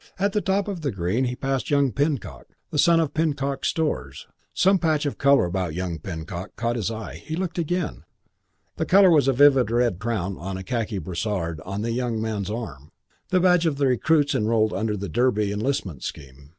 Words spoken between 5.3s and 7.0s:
about young Pinnock caught his